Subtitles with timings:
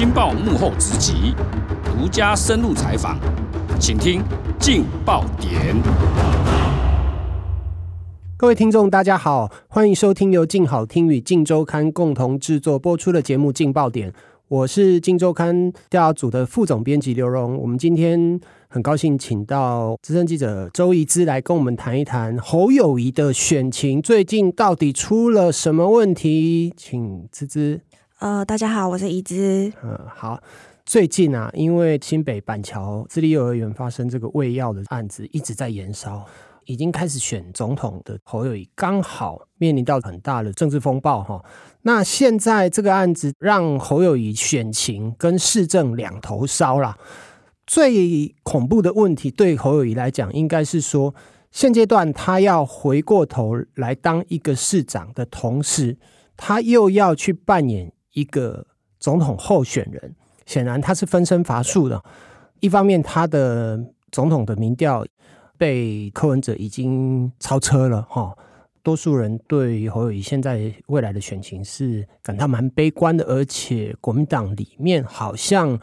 [0.00, 1.34] 镜报幕后直击，
[1.84, 3.18] 独家深入采访，
[3.78, 4.22] 请听
[4.58, 5.76] 劲爆点。
[8.38, 14.10] 各位听众，大家好，欢迎收听由劲好听与镜周刊共同制作播出的节目《劲爆点》，
[14.48, 17.58] 我是镜周刊调查组的副总编辑刘荣。
[17.58, 26.72] 我们今天很高兴请到资深记者周怡之来跟我们谈一谈侯友宜的选情，最近到底出了什么问题？
[26.74, 27.82] 请芝芝。
[28.20, 29.72] 呃，大家好，我是怡之。
[29.82, 30.38] 嗯，好。
[30.84, 36.26] 最近啊，因为新北板桥私立幼儿园发生这个喂药的案子，一直在延烧，
[36.66, 41.42] 已经开始选总统的侯友宜刚好面临到很大的政治风暴哈。
[41.80, 46.98] 那现在这个案子让侯友宜选情跟市政两头烧了。
[47.66, 51.14] 最恐怖的问题对侯友宜来讲，应该是说
[51.50, 55.96] 现阶段他要回过头来当一个市长的同时，
[56.36, 57.90] 他又要去扮演。
[58.12, 58.66] 一个
[58.98, 60.14] 总统候选人，
[60.46, 62.02] 显然他是分身乏术的。
[62.60, 65.06] 一方面，他的总统的民调
[65.56, 68.36] 被柯文哲已经超车了，哈。
[68.82, 75.78] 多数人对侯友谊现在未来的选情是感到蛮悲观的，而且国民党里面好像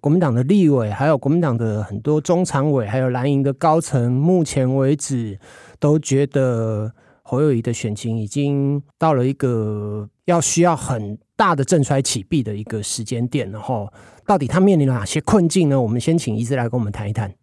[0.00, 5.38] 国民党的立委，还有国民党的很多中常委，还有蓝营的高层，目前为止
[5.78, 11.18] 都觉得侯友谊的选情已经到了一个要需要很。
[11.42, 13.92] 大的正衰起避的一个时间点，然后
[14.24, 15.82] 到底他面临了哪些困境呢？
[15.82, 17.34] 我们先请怡之来跟我们谈一谈。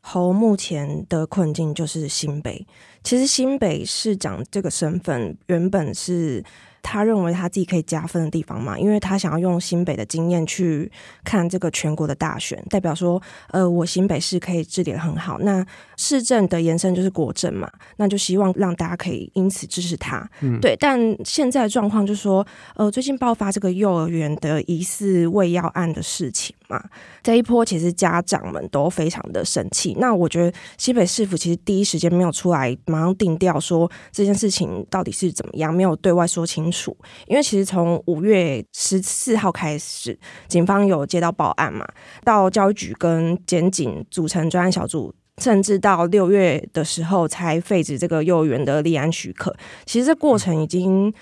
[0.00, 2.66] 侯目前的困境就是新北，
[3.04, 6.42] 其实新北市长这个身份原本是。
[6.88, 10.88] 他认为他自己可以加分的地方嘛，因为他想要用新北的经验去
[11.24, 13.20] 看这个全国的大选，代表说，
[13.50, 15.36] 呃，我新北市可以治理得很好。
[15.40, 20.30] 那市政的延伸就是国政嘛，那就希望让大家可以因此支持他。
[20.42, 20.76] 嗯，对。
[20.78, 26.80] 但现在的状况就是说，呃，最近爆发这个幼儿园的疑似喂药案的事情嘛，
[27.20, 29.96] 这一波其实家长们都非常的生气。
[29.98, 36.75] 那我觉得新北市府其实第一时间没有出来马上定调说这件事情到底是怎么样，没有对外说清楚。
[37.26, 41.86] 因为其实从五月十四号开始，警方有接到报案嘛，
[42.24, 49.56] 到教育局跟检警组成专案小组，甚至到六月的时候才废止这个幼儿园的立案许可。
[49.84, 51.12] 其实这过程已经。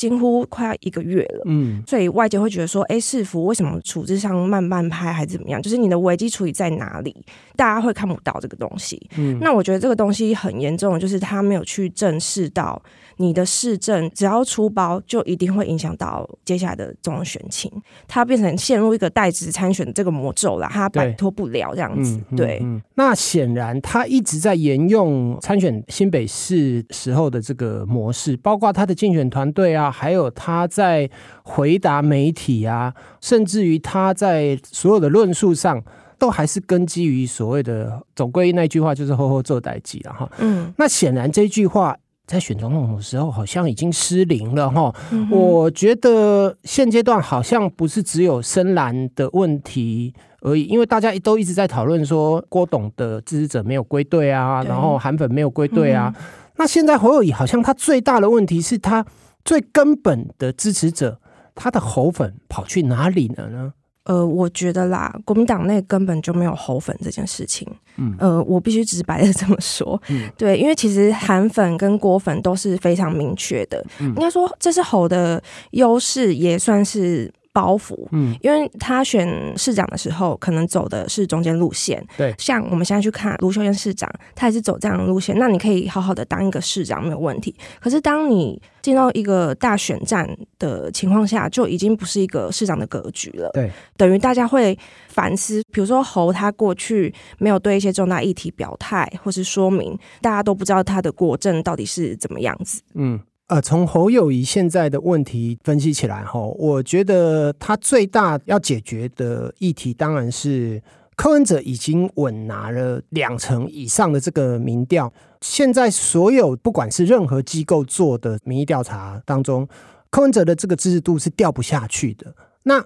[0.00, 5.60] 几乎快要一个月了，嗯，所以外界会觉得说，哎，市府为什么处置上慢半拍，还是怎么样？
[5.60, 7.14] 就是你的危机处理在哪里？
[7.54, 8.98] 大家会看不到这个东西。
[9.18, 12.80] 嗯，那我觉得这个东西很严重，就是他没有去正视到
[13.18, 17.70] 你的市政，只要出包，就一定会影响到接下来的这种选情。
[18.08, 22.18] 他变成陷入一个代职参选的这个魔咒了，他摆脱不了这样子。
[22.30, 29.89] 对，对嗯嗯、那显然他一直在沿用参选新北市时候的这个模式，包括他的竞选团队啊。
[29.90, 31.08] 还有他在
[31.42, 35.82] 回答媒体啊，甚至于他在所有的论述上，
[36.18, 40.30] 都还是根基于所谓的总归那句话，就是“后后做代际”了哈。
[40.38, 41.96] 嗯，那显然这句话
[42.26, 44.94] 在选总统的时候好像已经失灵了哈。
[45.10, 56.12] 嗯、我觉得现阶段好像不是只有深蓝的问题而已，因为大家都一直在讨论说郭董的支持者没有归队啊，然后韩粉没有归队啊。
[56.14, 56.22] 嗯、
[56.58, 59.04] 那现在侯友宜好像他最大的问题是他。
[59.44, 61.20] 最根本的支持者，
[61.54, 63.72] 他的喉粉跑去哪里了呢？
[64.04, 67.68] 呃，我觉得啦，国民党内根本就没有喉粉这件事情。
[67.96, 70.00] 嗯，呃，我必须直白的这么说。
[70.08, 73.84] 嗯，对，因为其实韩粉跟郭粉都是非常明确的。
[74.00, 77.32] 嗯，应该说这是侯的优势，也算是。
[77.52, 87.54] 包袱，嗯，因为他选市长的时候，可能走的是中间路线，对，像我们现在去看卢秀燕市长，他也是走这样的路线，那你可以好好的当一个市长没有问题。
[87.80, 90.28] 可是当你进到一个大选战
[90.58, 94.78] 的情况下，就已经不是一个市长的格局了，对，等于大家会
[95.08, 103.18] 反思，比如说侯他过去没有对一些重大议题表态或是说明，大家都不知道他的国政到底是怎么样子，嗯。
[103.50, 110.80] 呃，从侯友谊现在的问题分析起来，哈，我觉得他最大要解决的议题，当然是
[111.16, 115.12] 柯文哲已经稳拿了两成以上的这个民调。
[115.40, 119.66] 现在所有不管是任何机构做的民意调查当中，
[120.10, 122.32] 柯文哲的这个支持度是掉不下去的。
[122.62, 122.84] 那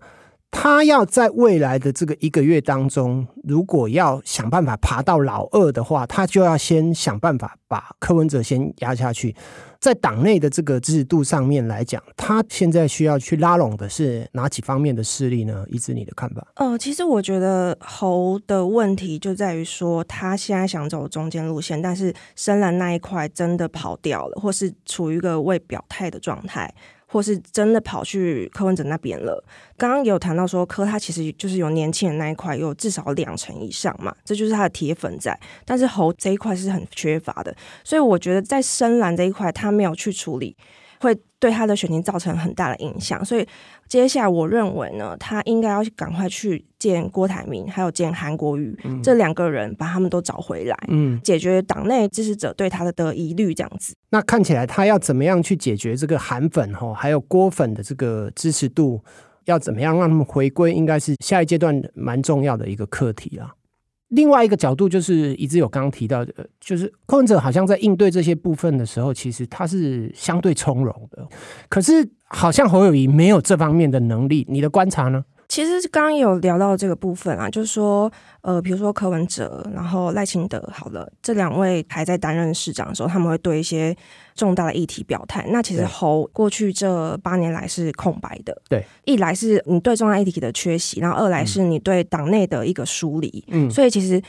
[0.50, 9.36] 他要在未来的这个一个月当中，如果要想办法爬到老二的话，他就要先想办法把柯文哲先压下去。
[9.84, 15.62] 在党内的这个制度上面来讲，他现在需要去拉拢的是哪几方面的势力呢？
[15.68, 16.42] 一直你的看法？
[16.54, 26.74] 呃，其实我觉得侯的问题就在于说，他现在想走中间路线，但是深蓝那一块真的跑掉了，或是处于一个未表态的状态。
[27.14, 29.40] 或是真的跑去柯文哲那边了。
[29.76, 35.38] 刚刚也有谈到说，柯他其实就是有年轻人那一块有至少两成以上嘛，这就是他的铁粉在。
[35.64, 40.56] 但是侯这一块是很缺乏的，所以我觉得在深蓝这一块他没有去处理，
[40.98, 43.22] 会对他的选情造成很大的影响。
[43.22, 43.46] 所以
[43.86, 53.94] 接下来我认为呢，他应该要赶快去见郭台铭，还有见韩国瑜、嗯、这两个人，把他们都找回来，嗯，解决党内支持者对他的的疑虑，这样子。
[54.08, 59.02] 那看起来他要怎么样去解决这个韩粉哈，还有郭粉的这个支持度？
[59.44, 63.52] 要怎么样让他们回归，应该是下一阶段蛮重要的一个课题啊。
[64.14, 71.26] 另外一个角度就是，一直有刚刚提到的，就是柯文哲好像在应对这些部分的时候，其实他是相对从容的。
[71.68, 75.24] 可是好像侯友谊没有这方面的能力，你的观察呢？
[75.54, 78.10] 其实刚刚有聊到这个部分啊，就是说，
[78.40, 83.96] 呃，比如说柯文哲，然后赖清德，好了，这两位还在担任市长的时候，他们会对一些
[84.34, 85.46] 重大的议题表态。
[85.50, 94.20] 那其实侯过去这八年来是空白的，对，一来是你对重大议题的缺席，然后二来是你对党内的一个疏离，嗯，所以其实。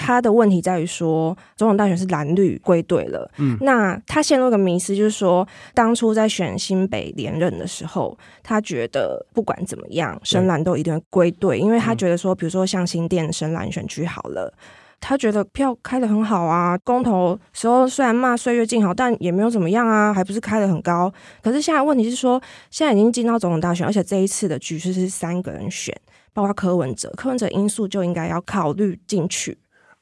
[0.00, 3.28] 他的问题在于说，总统大选是蓝绿归队了。
[3.38, 14.54] 嗯，那他陷入一个迷思，就是说，当初在选新北连任的时候，他觉得不管怎么样，深蓝都一定会归队，因为他觉得说，比如说像新店深蓝选区好了，
[15.00, 21.12] 他觉得票开得很好啊，公投时候虽然骂岁月静好，但也没有怎么样啊，还不是开得很高。
[21.42, 22.40] 可是现在问题是说，
[22.70, 25.92] 现在已经进到总统大选，而且这一次的局势是三个人选，
[26.32, 29.58] 包括柯文哲，柯文哲因素就应该要考虑进去。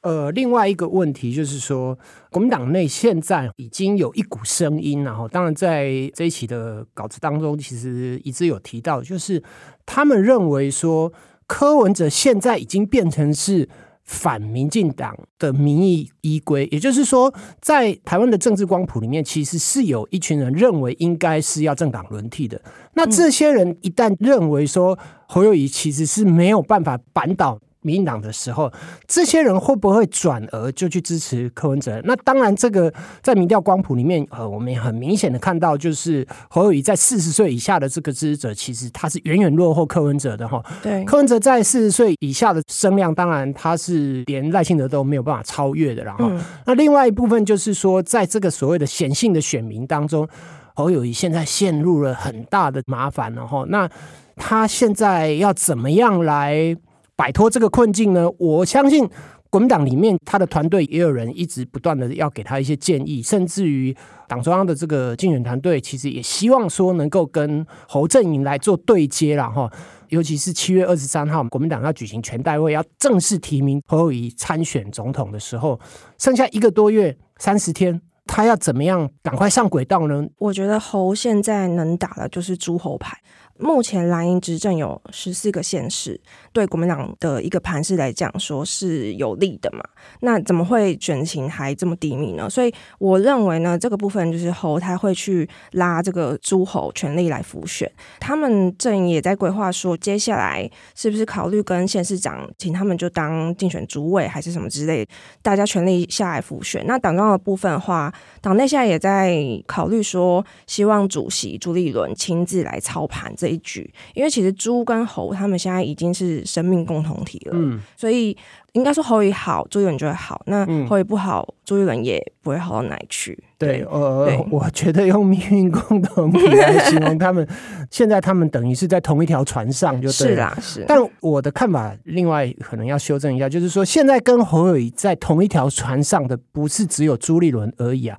[0.06, 1.99] 呃，另外一个问题就是说，
[2.31, 9.43] 国民党内现在已经有一股声音，然后当然在这一期的稿子当中，其实一直有提到，就是
[9.85, 11.12] 他们认为说，
[11.49, 13.69] 柯文哲现在已经变成是
[14.05, 22.62] 反民进党的民意依归，也就是说，在台湾的政治光谱里面，其实是有一群人认为应该是要政党轮替的。
[22.94, 27.58] 那这些人一旦认为说侯友宜其实是没有办法扳倒。
[27.86, 28.70] 民进党的时候，
[29.06, 32.00] 这些人会不会转而就去支持柯文哲？
[32.04, 32.92] 那当然，这个
[33.22, 40.60] 在民调光谱里面，呃，我们也很明显的看到，就是侯友谊在四十岁以下的这个支持者，其实他是远远落后柯文哲的哈。
[40.82, 46.02] 对，柯文哲在四十岁以下的声量，当然他是连赖清德都没有办法超越的。
[46.02, 50.28] 然后，嗯、那另外一部分就是说，在这个所谓的显性的选民当中，
[50.74, 53.32] 侯友谊现在陷入了很大的麻烦。
[53.34, 53.88] 了哈，那
[54.34, 56.76] 他现在要怎么样来？
[57.16, 58.30] 摆脱这个困境呢？
[58.38, 59.08] 我相信
[59.48, 63.96] 国民党里面他的团队也有人一直不断的要给他一些建议，甚至于
[64.28, 69.70] 党中央的这个竞选团队其实也希望说能够跟侯阵营来做对接了哈。
[70.08, 75.80] 尤其是七月二十三号，国民党要举行全代会，要正式提名侯友谊参选总统的时候，
[76.19, 80.24] 剩下一个多月三十天，他要怎么样赶快上轨道呢？
[80.38, 83.19] 我觉得侯现在能打的就是诸侯牌。
[83.58, 86.20] 目前蓝营执政有十四个县市，
[86.53, 89.82] 对国民党的一个盘势来讲，说是有利的嘛？
[90.20, 92.50] 那怎么会选情还这么低迷呢？
[92.50, 97.91] 所以我认为呢，这个部分就是侯他会去拉这个诸侯全力来辅选。
[98.20, 105.06] 他们阵营也在规划说，接下来是不是考虑跟县市长请他们就当竞选主委，还是什么之类，
[105.41, 106.85] 大家全力下来辅选。
[106.87, 113.32] 那党中的部分的话，党内现在也在考虑说，希望主席朱立伦亲自来操盘。
[113.37, 118.36] 这一局，因为其实猪跟猴他们现在已经是生命共同体了，嗯，所以
[118.72, 120.43] 应该说侯也好，朱一伦就会好。
[120.46, 123.38] 那侯也不好，朱一伦也不会好到哪里去。
[123.58, 127.46] 对，呃，我觉得用命运共同体来形容他们，
[127.91, 130.34] 现在他们等于是在同一条船上，就对了。
[130.34, 130.84] 是啦，是。
[130.86, 138.19] 但我的看法，另外可能要修正一下，就是说，现在跟侯友宜在同一条船上的，不是只有朱立伦而已啊。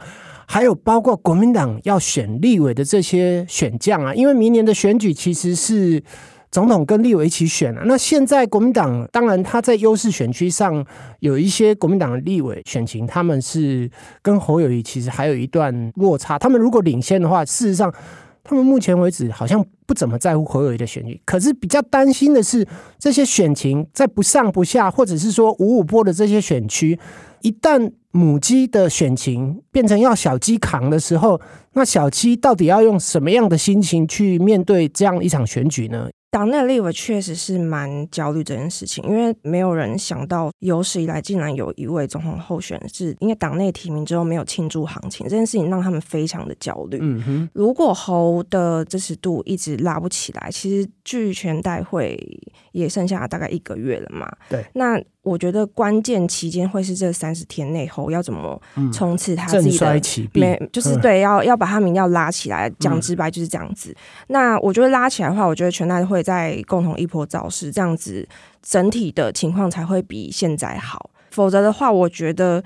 [0.50, 6.01] 还有包括国民党要选立委的这些选将啊，因为明年的选举其实是
[6.50, 7.84] 总统跟立委一起选啊。
[7.86, 10.84] 那现在国民党当然他在优势选区上
[11.20, 16.39] 有一些国民党的立委选情，他们是跟侯友宜其实还有一段落差。
[16.39, 17.94] 他们如果领先的话，事实上
[18.42, 21.22] 他们目前为止好像不怎么在乎侯友宜的选举。
[21.25, 22.66] 可是比较担心的是，
[22.98, 26.98] 这些选情在不上不下，或者是说五五波的这些选区，
[27.42, 31.39] 一旦母鸡的选情变成要小鸡扛的时候，
[31.74, 36.09] 那小鸡到底要用什么样的心情去面对这样一场选举呢？
[36.29, 47.00] 党内立委确实是蛮焦虑这件事情，因为没有人想到有史以来竟然有一位总统候选人是因为党内提名之后没有庆祝行情，这件事情让他们非常的焦虑。
[47.01, 52.19] 嗯哼，如果侯的支持度一直拉不起来，其实距全代会
[52.79, 54.31] 也剩下大概一个月了嘛。
[54.50, 55.01] 对，那。
[55.24, 58.57] 我觉得关键期间会是这三十天内后要怎么
[58.93, 62.72] 冲刺他自己的，嗯、没就是对，要要把他民调拉起来。
[62.79, 63.91] 讲直白就是这样子。
[63.91, 63.98] 嗯、
[64.29, 68.25] 那我觉得拉起来的话，我觉得全代会在共同一波造势，这样子
[68.62, 71.10] 整体的情况才会比现在好。
[71.31, 72.63] 否则的话，我觉得。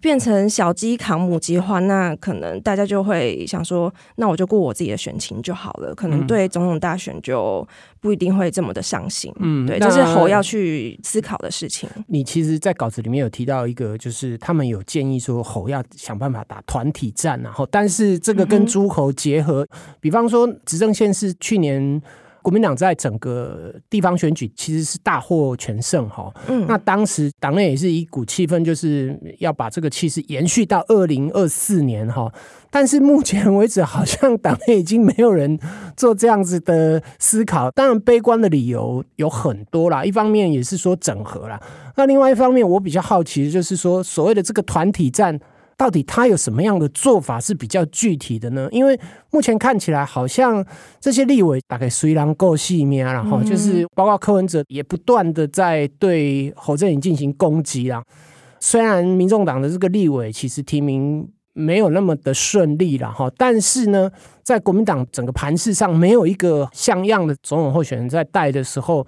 [0.00, 5.94] 变成小鸡扛母鸡的话，那可能大家就会想说，那我就过我自己的选情就好了。
[5.94, 7.66] 可能对总统大选就
[8.00, 9.32] 不一定会这么的上心。
[9.40, 11.88] 嗯，对，这是侯要去思考的事情。
[12.08, 22.00] 你其实，在稿子里面有提到一个，就是他们有建议说，侯要想办法打团体战，然后，但是这个跟诸侯结合，嗯、比方说执政县是去年。
[22.46, 32.32] 国民党在整个地方选举其实是大获全胜哈，嗯，那当时党内也是一股气氛，就是要把这个气势延续到二零二四年哈。
[32.70, 35.58] 但是目前为止，好像党内已经没有人
[35.96, 37.68] 做这样子的思考。
[37.72, 41.60] 当然，悲观的理由有很多啦，一方面也是说整合啦，
[41.96, 45.40] 那另外一方面，我比较好奇的就是说，所谓的这个团体战。
[45.76, 48.66] 到底他有什么样的做法是比较具体的呢？
[48.72, 48.98] 因为
[49.30, 50.64] 目前看起来好像
[50.98, 58.02] 这些立委大概虽然够细面，然后就是包括柯文哲也不断的在对侯振宇进行攻击啦。
[58.58, 64.10] 虽然民众党的这个立委其实提名没有那么的顺利了哈，但是呢，
[64.42, 69.06] 在国民党整个盘势上没有一个像样的总统候选人在带的时候，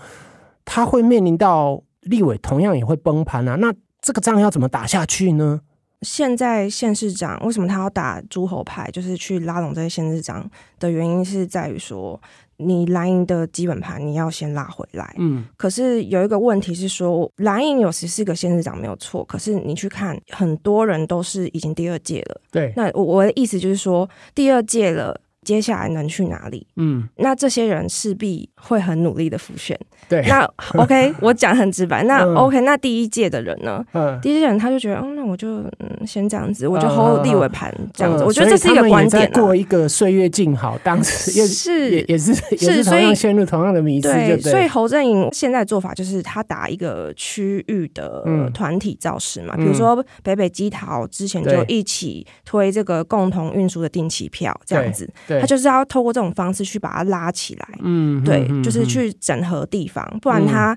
[0.67, 3.55] 他会面临到立委同样也会崩盘啊。
[3.55, 3.73] 那
[4.03, 5.61] 这个仗要怎么打下去呢？
[6.03, 12.21] 现在县市长为什么他要打诸侯牌，就是去拉拢这些县市长的原因是在于说，
[12.59, 15.15] 你蓝营的基本盘你要先拉回来。
[15.19, 22.41] 嗯，可是有一个问题是说，蓝营有十四个县市长没有错，可是你去看，很多人都是已经第二届了。
[22.51, 25.21] 对，那我我的意思就是说，第二届了。
[25.49, 26.67] 接下来能去哪里？
[26.77, 29.75] 嗯，那这些人势必会很努力的复选。
[30.07, 30.45] 对，那
[30.77, 32.05] OK，我讲很直白。
[32.05, 33.83] 那 OK，那第一届的人呢？
[33.95, 38.25] 嗯，第一届人他就觉得，嗯，那我就嗯先这样子，我就 hold 立委盘这样子。
[38.25, 39.31] 我觉得这是一个观点。
[39.33, 44.13] 过一个岁月静好，当时 也是也也是也是同样陷入同样的迷思。
[44.13, 55.09] 对，所以侯振营现在做法就是他打一个区域的团体造势嘛，比如说北北基桃之前就一起推这个共同运输的定期票这样子。
[55.27, 55.38] 对。
[55.41, 60.77] 他就是要透过这种方式去把它拉起来，嗯，对，就是去整合地方，不然他、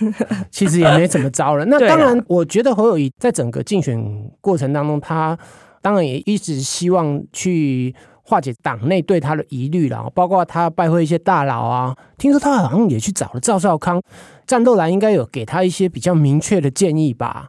[0.00, 0.12] 嗯、
[0.50, 1.64] 其实也没怎么着了。
[1.66, 4.02] 那当然，我觉得侯友谊在整个竞选
[4.40, 5.38] 过程当中，他
[5.82, 11.96] 当然也一直希望去化解党内对他的疑虑了，包括他拜会一些大佬啊。
[12.16, 14.00] 听说他好像也去找了赵少康，
[14.46, 17.48] 战斗蓝应该有给他一些比较明确的建议吧。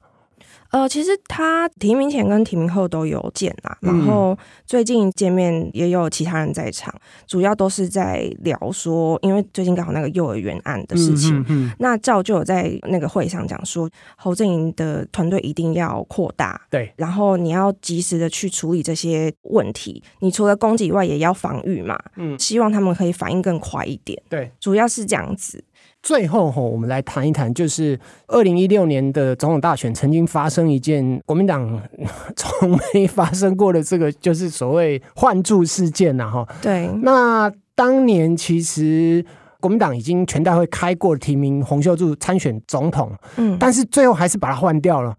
[0.71, 6.93] 呃，其实他提名前跟提名后都有见啦，然后最近见面也有其他人在场，
[7.27, 25.61] 主要都是在聊说，因为最近刚好那个幼儿园案的事情，嗯那赵就有在那个会上讲说，侯阵营的团队一定要扩大，对，然后你要及时的去处理这些问题，你除了攻击以外，也要防御嘛，嗯，希望他们可以反应更快一点，对，主要是这样子。
[26.03, 31.81] 最后吼，我们来谈一谈，就是二零一六年的总统大选曾经发生一件国民党
[32.35, 36.47] 从没发生过的这个，就是所谓换柱事件呐，哈。
[36.61, 36.87] 对。
[37.03, 39.23] 那当年其实
[39.59, 45.15] 国民党已经全代会开过提名洪秀柱参选总统，嗯，但是最后还是把他换掉了，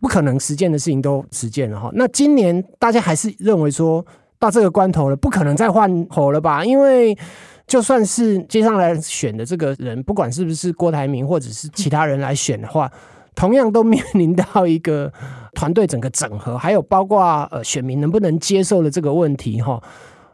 [0.00, 1.90] 不可能实践的事情都实践了哈。
[1.94, 4.04] 那今年大家还是认为说
[4.38, 6.64] 到这个关头了，不可能再换侯了吧？
[6.64, 7.16] 因为
[7.70, 12.90] 就算是接上来选的这个人，不管是不是郭台铭或者是其他人来选的话，
[13.36, 15.12] 同样都面临到一个
[15.54, 19.80] 团队整个整合，还有包括呃选民能不能接受的这个问题哈。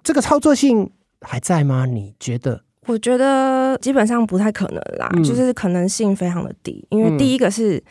[0.02, 0.90] 这个操作性
[1.20, 1.84] 还在吗？
[1.84, 2.62] 你觉得？
[2.86, 7.84] 我觉得基本上不太可能啦，嗯、就是可能性非常的低，因为第一个是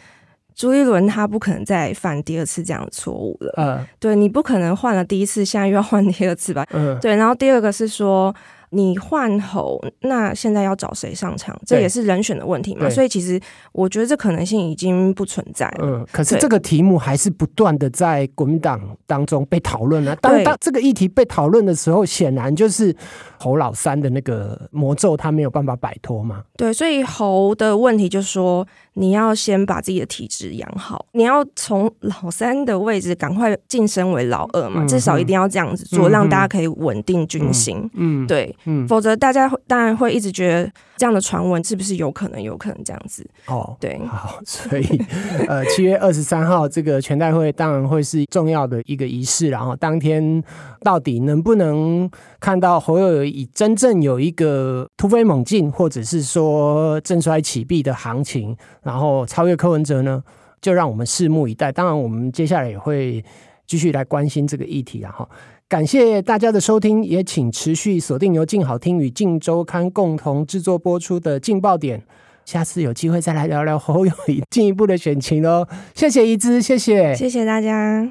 [0.55, 3.53] 朱一伦他不可能再犯第二次这样的错误了。
[3.57, 6.65] 嗯，对，你不可能换了第一次，现在又要换第二次吧？
[6.71, 7.15] 嗯，对。
[7.15, 8.33] 然后第二个是说。
[8.71, 11.59] 你换侯，那现在要找谁上场？
[11.65, 12.89] 这也是人选的问题嘛。
[12.89, 13.39] 所以其实
[13.71, 15.79] 我觉得这可能性已经不存在了。
[15.81, 20.15] 嗯，可是这个题目还是不断的在国民党当中被讨论了。
[20.17, 22.95] 当当这个议题被讨论的时候，显然就是
[23.39, 26.43] 侯老三的那个魔咒，他没有办法摆脱嘛。
[26.57, 34.85] 对，所以侯的问题就是说，你要先把自己的体质养好，你要从老三的位置赶快晋升为老二嘛。
[34.85, 37.89] 至少一定要这样子做，让大家可以稳定军心。
[37.93, 38.35] 嗯，对。
[38.35, 43.27] 对，嗯，否则大家当然会一直觉得这样的传闻是不是有可能，有可能这样子。
[43.47, 45.01] 哦，对，好，所以
[45.47, 50.43] 呃， 七月二十三号这个全代会当然会是重要的一个仪式，然后当天
[50.81, 52.09] 到底能不能
[52.39, 60.23] 看到侯友以真正有一个突飞猛进，或者是说振衰起敝的行情，然后超越柯文哲呢？
[60.61, 61.71] 就让我们拭目以待。
[61.71, 63.23] 当然，我们接下来也会
[63.67, 64.99] 继续来关心这个议题。
[64.99, 65.29] 然后，
[65.67, 72.03] 感谢大家的收听，也请持续锁定由静好听与静周刊共同制作播出的劲爆点。
[72.45, 75.67] 下次有机会再来聊聊侯友宜进一步的选情哦。
[75.95, 78.07] 谢谢一之，谢谢，谢谢大家。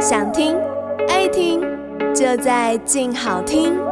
[0.00, 0.56] 想听
[1.08, 1.60] 爱听，
[2.12, 3.87] 就在静好听。